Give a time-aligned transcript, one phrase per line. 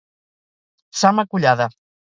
[1.01, 1.69] Sama 'collada'.